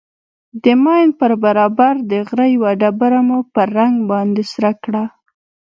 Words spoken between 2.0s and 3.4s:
د غره يوه ډبره مو